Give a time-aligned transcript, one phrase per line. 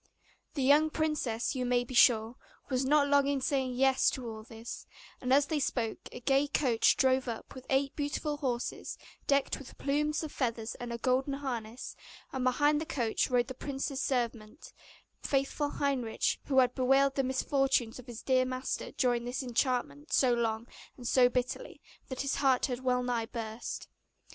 [0.55, 2.35] The young princess, you may be sure,
[2.71, 4.87] was not long in saying 'Yes' to all this;
[5.21, 9.77] and as they spoke a gay coach drove up, with eight beautiful horses, decked with
[9.77, 11.95] plumes of feathers and a golden harness;
[12.33, 14.73] and behind the coach rode the prince's servant,
[15.21, 20.33] faithful Heinrich, who had bewailed the misfortunes of his dear master during his enchantment so
[20.33, 20.65] long
[20.97, 23.87] and so bitterly, that his heart had well nigh burst.